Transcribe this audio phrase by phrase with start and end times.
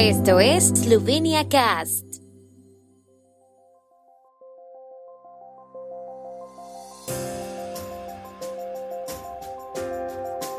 [0.00, 2.04] Esto es Slovenia Cast.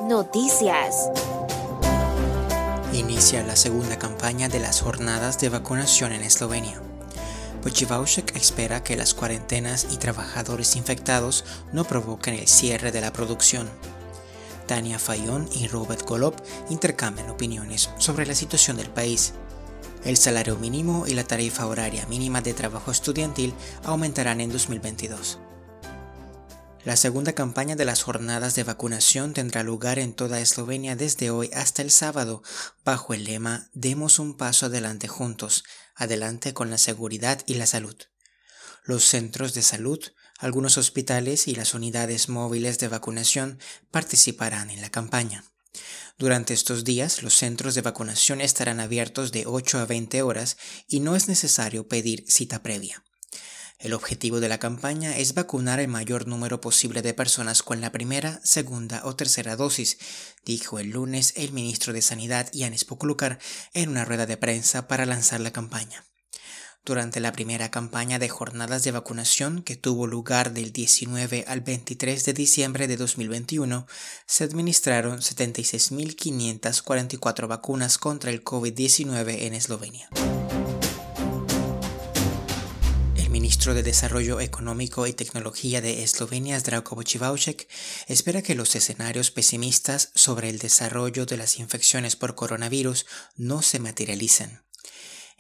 [0.03, 1.09] Noticias.
[2.91, 6.81] Inicia la segunda campaña de las jornadas de vacunación en Eslovenia.
[7.63, 13.69] Pochivaushek espera que las cuarentenas y trabajadores infectados no provoquen el cierre de la producción.
[14.69, 16.35] Tania Fayón y Robert Golob
[16.69, 19.33] intercambian opiniones sobre la situación del país.
[20.05, 25.39] El salario mínimo y la tarifa horaria mínima de trabajo estudiantil aumentarán en 2022.
[26.85, 31.49] La segunda campaña de las jornadas de vacunación tendrá lugar en toda Eslovenia desde hoy
[31.55, 32.43] hasta el sábado,
[32.85, 35.63] bajo el lema Demos un paso adelante juntos,
[35.95, 37.95] adelante con la seguridad y la salud.
[38.83, 39.99] Los centros de salud,
[40.39, 43.59] algunos hospitales y las unidades móviles de vacunación
[43.91, 45.43] participarán en la campaña.
[46.17, 51.01] Durante estos días, los centros de vacunación estarán abiertos de 8 a 20 horas y
[51.01, 53.03] no es necesario pedir cita previa.
[53.79, 57.93] El objetivo de la campaña es vacunar el mayor número posible de personas con la
[57.93, 59.97] primera, segunda o tercera dosis,
[60.43, 63.39] dijo el lunes el ministro de Sanidad Yanis Poklukar
[63.73, 66.03] en una rueda de prensa para lanzar la campaña.
[66.85, 72.25] Durante la primera campaña de jornadas de vacunación que tuvo lugar del 19 al 23
[72.25, 73.85] de diciembre de 2021,
[74.25, 80.09] se administraron 76.544 vacunas contra el COVID-19 en Eslovenia.
[83.15, 87.67] El ministro de Desarrollo Económico y Tecnología de Eslovenia, Zdravko Pochivaušek,
[88.07, 93.05] espera que los escenarios pesimistas sobre el desarrollo de las infecciones por coronavirus
[93.35, 94.68] no se materialicen.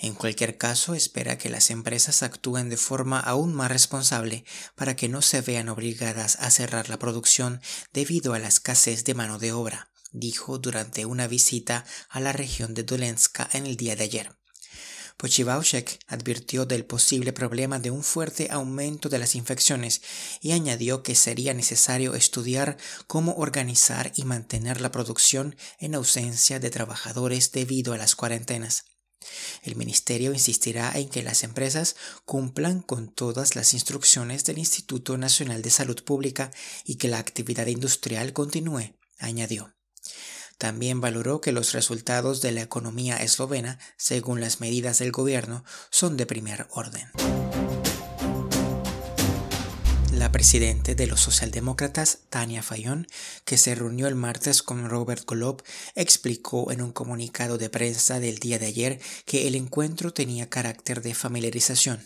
[0.01, 5.09] En cualquier caso, espera que las empresas actúen de forma aún más responsable para que
[5.09, 9.51] no se vean obligadas a cerrar la producción debido a la escasez de mano de
[9.51, 14.39] obra, dijo durante una visita a la región de Dolenska en el día de ayer.
[15.17, 20.01] Pochivaushek advirtió del posible problema de un fuerte aumento de las infecciones
[20.39, 26.69] y añadió que sería necesario estudiar cómo organizar y mantener la producción en ausencia de
[26.69, 28.85] trabajadores debido a las cuarentenas.
[29.63, 35.61] El Ministerio insistirá en que las empresas cumplan con todas las instrucciones del Instituto Nacional
[35.61, 36.51] de Salud Pública
[36.85, 39.73] y que la actividad industrial continúe, añadió.
[40.57, 46.17] También valoró que los resultados de la economía eslovena, según las medidas del gobierno, son
[46.17, 47.09] de primer orden.
[50.19, 53.07] La presidenta de los socialdemócratas, Tania Fayón,
[53.45, 55.63] que se reunió el martes con Robert Golob,
[55.95, 61.01] explicó en un comunicado de prensa del día de ayer que el encuentro tenía carácter
[61.01, 62.05] de familiarización.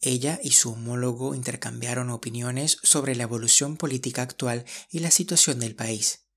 [0.00, 5.74] Ella y su homólogo intercambiaron opiniones sobre la evolución política actual y la situación del
[5.74, 6.27] país.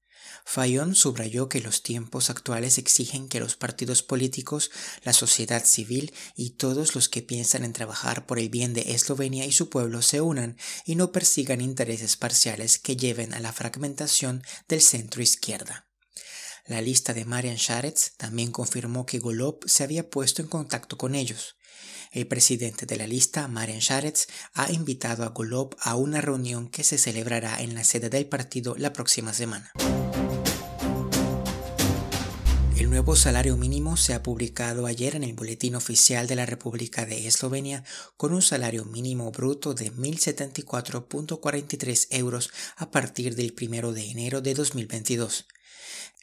[0.45, 4.71] Fayón subrayó que los tiempos actuales exigen que los partidos políticos,
[5.03, 9.45] la sociedad civil y todos los que piensan en trabajar por el bien de Eslovenia
[9.45, 14.43] y su pueblo se unan y no persigan intereses parciales que lleven a la fragmentación
[14.67, 15.87] del centro izquierda.
[16.67, 21.15] La lista de Marian Sharetz también confirmó que Golob se había puesto en contacto con
[21.15, 21.55] ellos.
[22.11, 26.83] El presidente de la lista, Marian Sharetz, ha invitado a Golob a una reunión que
[26.83, 29.71] se celebrará en la sede del partido la próxima semana.
[32.91, 37.25] Nuevo salario mínimo se ha publicado ayer en el Boletín Oficial de la República de
[37.25, 37.85] Eslovenia
[38.17, 44.55] con un salario mínimo bruto de 1.074.43 euros a partir del 1 de enero de
[44.55, 45.45] 2022.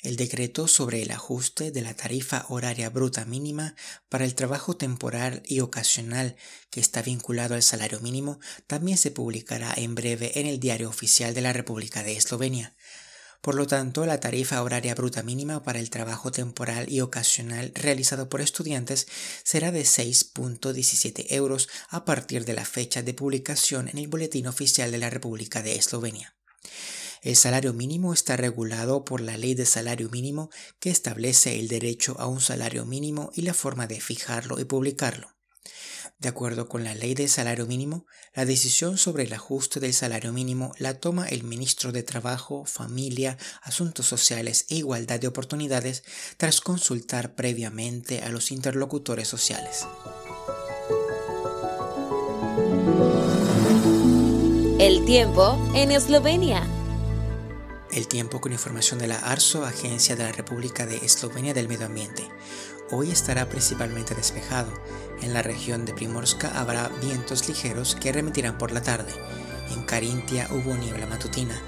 [0.02, 3.74] El decreto sobre el ajuste de la tarifa horaria bruta mínima
[4.10, 6.36] para el trabajo temporal y ocasional
[6.68, 11.32] que está vinculado al salario mínimo también se publicará en breve en el Diario Oficial
[11.32, 12.74] de la República de Eslovenia.
[13.40, 18.28] Por lo tanto, la tarifa horaria bruta mínima para el trabajo temporal y ocasional realizado
[18.28, 19.06] por estudiantes
[19.44, 24.90] será de 6.17 euros a partir de la fecha de publicación en el Boletín Oficial
[24.90, 26.34] de la República de Eslovenia.
[27.22, 32.16] El salario mínimo está regulado por la Ley de Salario Mínimo que establece el derecho
[32.18, 35.37] a un salario mínimo y la forma de fijarlo y publicarlo.
[36.18, 38.04] De acuerdo con la ley del salario mínimo,
[38.34, 43.38] la decisión sobre el ajuste del salario mínimo la toma el ministro de Trabajo, Familia,
[43.62, 46.02] Asuntos Sociales e Igualdad de Oportunidades
[46.36, 49.86] tras consultar previamente a los interlocutores sociales.
[54.80, 56.66] El tiempo en Eslovenia.
[57.92, 61.86] El tiempo con información de la ARSO, Agencia de la República de Eslovenia del Medio
[61.86, 62.28] Ambiente.
[62.90, 64.72] Hoy estará principalmente despejado.
[65.20, 69.12] En la región de Primorska habrá vientos ligeros que remitirán por la tarde.
[69.70, 71.60] En Carintia hubo niebla matutina.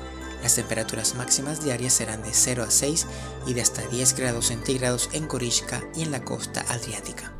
[0.42, 3.06] Las temperaturas máximas diarias serán de 0 a 6
[3.46, 7.34] y de hasta 10 grados centígrados en Korishka y en la costa adriática.